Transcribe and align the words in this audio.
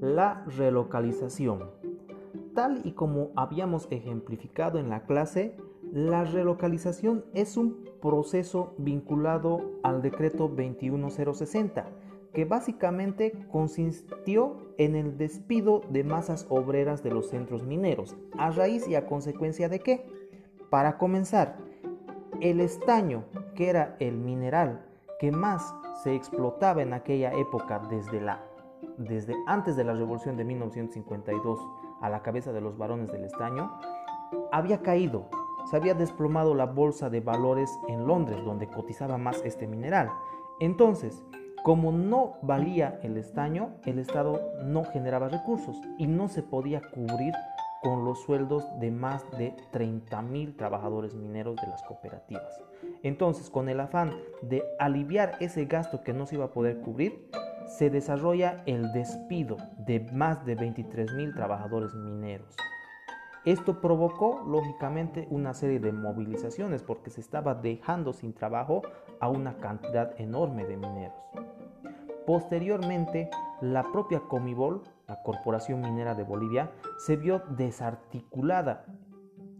la 0.00 0.44
relocalización. 0.56 1.70
Tal 2.54 2.80
y 2.84 2.92
como 2.92 3.30
habíamos 3.36 3.86
ejemplificado 3.90 4.78
en 4.78 4.88
la 4.88 5.04
clase, 5.04 5.56
la 5.92 6.24
relocalización 6.24 7.24
es 7.34 7.56
un 7.56 7.84
proceso 8.00 8.74
vinculado 8.78 9.78
al 9.82 10.02
decreto 10.02 10.48
21060, 10.48 11.88
que 12.32 12.44
básicamente 12.44 13.32
consistió 13.50 14.56
en 14.78 14.94
el 14.94 15.18
despido 15.18 15.82
de 15.90 16.04
masas 16.04 16.46
obreras 16.48 17.02
de 17.02 17.10
los 17.10 17.28
centros 17.28 17.64
mineros. 17.64 18.16
¿A 18.38 18.50
raíz 18.50 18.88
y 18.88 18.94
a 18.94 19.06
consecuencia 19.06 19.68
de 19.68 19.80
qué? 19.80 20.06
Para 20.70 20.96
comenzar, 20.96 21.58
el 22.40 22.60
estaño, 22.60 23.24
que 23.54 23.68
era 23.68 23.96
el 24.00 24.16
mineral 24.16 24.86
que 25.18 25.30
más 25.30 25.74
se 26.02 26.14
explotaba 26.14 26.80
en 26.80 26.94
aquella 26.94 27.34
época 27.34 27.82
desde, 27.90 28.22
la, 28.22 28.42
desde 29.08 29.34
antes 29.46 29.76
de 29.76 29.84
la 29.84 29.94
revolución 29.94 30.36
de 30.36 30.44
1952 30.44 31.58
a 32.00 32.08
la 32.08 32.22
cabeza 32.22 32.52
de 32.52 32.60
los 32.60 32.78
varones 32.78 33.10
del 33.10 33.24
estaño, 33.24 33.72
había 34.52 34.82
caído 34.82 35.28
se 35.70 35.76
había 35.76 35.94
desplomado 35.94 36.54
la 36.54 36.66
bolsa 36.66 37.10
de 37.10 37.20
valores 37.20 37.70
en 37.88 38.06
Londres, 38.06 38.44
donde 38.44 38.66
cotizaba 38.66 39.18
más 39.18 39.40
este 39.44 39.66
mineral. 39.66 40.10
Entonces, 40.58 41.22
como 41.62 41.92
no 41.92 42.34
valía 42.42 42.98
el 43.02 43.16
estaño, 43.16 43.74
el 43.84 43.98
Estado 43.98 44.40
no 44.64 44.84
generaba 44.84 45.28
recursos 45.28 45.80
y 45.98 46.06
no 46.06 46.28
se 46.28 46.42
podía 46.42 46.80
cubrir 46.80 47.34
con 47.82 48.04
los 48.04 48.20
sueldos 48.22 48.64
de 48.78 48.90
más 48.90 49.22
de 49.38 49.54
30.000 49.72 50.56
trabajadores 50.56 51.14
mineros 51.14 51.56
de 51.56 51.68
las 51.68 51.82
cooperativas. 51.84 52.60
Entonces, 53.02 53.48
con 53.48 53.68
el 53.68 53.80
afán 53.80 54.12
de 54.42 54.62
aliviar 54.78 55.36
ese 55.40 55.64
gasto 55.66 56.02
que 56.02 56.12
no 56.12 56.26
se 56.26 56.34
iba 56.34 56.46
a 56.46 56.52
poder 56.52 56.80
cubrir, 56.80 57.30
se 57.70 57.88
desarrolla 57.88 58.62
el 58.66 58.92
despido 58.92 59.56
de 59.78 60.00
más 60.12 60.44
de 60.44 60.56
23.000 60.56 61.34
trabajadores 61.34 61.94
mineros. 61.94 62.56
Esto 63.44 63.80
provocó 63.80 64.42
lógicamente 64.46 65.26
una 65.30 65.54
serie 65.54 65.80
de 65.80 65.92
movilizaciones 65.92 66.82
porque 66.82 67.10
se 67.10 67.20
estaba 67.20 67.54
dejando 67.54 68.12
sin 68.12 68.34
trabajo 68.34 68.82
a 69.20 69.28
una 69.28 69.56
cantidad 69.58 70.20
enorme 70.20 70.66
de 70.66 70.76
mineros. 70.76 71.16
Posteriormente, 72.26 73.30
la 73.60 73.82
propia 73.92 74.20
Comibol, 74.20 74.82
la 75.08 75.22
Corporación 75.22 75.80
Minera 75.80 76.14
de 76.14 76.24
Bolivia, 76.24 76.70
se 76.98 77.16
vio 77.16 77.42
desarticulada 77.56 78.84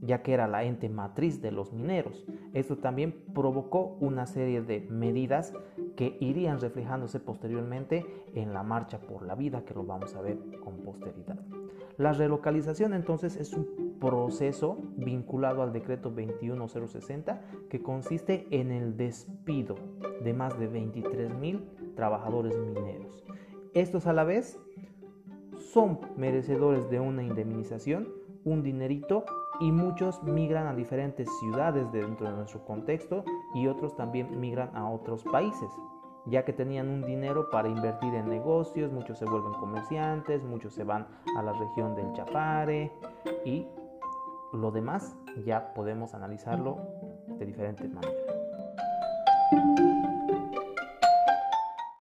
ya 0.00 0.22
que 0.22 0.32
era 0.32 0.48
la 0.48 0.64
ente 0.64 0.88
matriz 0.88 1.40
de 1.42 1.52
los 1.52 1.72
mineros. 1.72 2.24
Esto 2.52 2.78
también 2.78 3.24
provocó 3.34 3.96
una 4.00 4.26
serie 4.26 4.62
de 4.62 4.80
medidas 4.90 5.52
que 5.96 6.16
irían 6.20 6.60
reflejándose 6.60 7.20
posteriormente 7.20 8.06
en 8.34 8.52
la 8.52 8.62
marcha 8.62 9.00
por 9.00 9.22
la 9.22 9.34
vida, 9.34 9.64
que 9.64 9.74
lo 9.74 9.84
vamos 9.84 10.14
a 10.14 10.20
ver 10.20 10.38
con 10.62 10.78
posteridad. 10.78 11.38
La 11.98 12.12
relocalización 12.12 12.94
entonces 12.94 13.36
es 13.36 13.52
un 13.52 13.98
proceso 14.00 14.78
vinculado 14.96 15.62
al 15.62 15.72
decreto 15.72 16.10
21060 16.10 17.42
que 17.68 17.82
consiste 17.82 18.46
en 18.50 18.70
el 18.70 18.96
despido 18.96 19.74
de 20.24 20.32
más 20.32 20.58
de 20.58 20.66
23 20.66 21.34
mil 21.34 21.68
trabajadores 21.94 22.56
mineros. 22.58 23.22
Estos 23.74 24.06
a 24.06 24.14
la 24.14 24.24
vez 24.24 24.58
son 25.60 26.00
merecedores 26.16 26.88
de 26.90 27.00
una 27.00 27.22
indemnización, 27.22 28.08
un 28.44 28.62
dinerito 28.62 29.24
y 29.60 29.72
muchos 29.72 30.22
migran 30.22 30.66
a 30.66 30.74
diferentes 30.74 31.28
ciudades 31.38 31.90
dentro 31.92 32.28
de 32.28 32.36
nuestro 32.36 32.64
contexto 32.64 33.24
y 33.54 33.66
otros 33.66 33.94
también 33.96 34.40
migran 34.40 34.74
a 34.74 34.90
otros 34.90 35.22
países 35.24 35.70
ya 36.26 36.44
que 36.44 36.52
tenían 36.52 36.88
un 36.88 37.02
dinero 37.02 37.50
para 37.50 37.68
invertir 37.68 38.14
en 38.14 38.28
negocios, 38.28 38.92
muchos 38.92 39.18
se 39.18 39.24
vuelven 39.24 39.52
comerciantes, 39.54 40.42
muchos 40.42 40.74
se 40.74 40.84
van 40.84 41.06
a 41.36 41.42
la 41.42 41.52
región 41.52 41.94
del 41.94 42.12
Chapare 42.12 42.92
y 43.44 43.66
lo 44.52 44.70
demás 44.70 45.16
ya 45.44 45.72
podemos 45.74 46.14
analizarlo 46.14 46.78
de 47.38 47.46
diferentes 47.46 47.90
maneras. 47.90 48.29